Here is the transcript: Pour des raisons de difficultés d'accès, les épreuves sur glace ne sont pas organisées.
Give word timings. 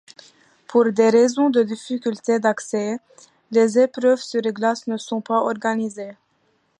Pour 0.67 0.91
des 0.91 1.11
raisons 1.11 1.51
de 1.51 1.61
difficultés 1.61 2.39
d'accès, 2.39 2.97
les 3.51 3.77
épreuves 3.77 4.19
sur 4.19 4.41
glace 4.41 4.87
ne 4.87 4.97
sont 4.97 5.21
pas 5.21 5.41
organisées. 5.41 6.15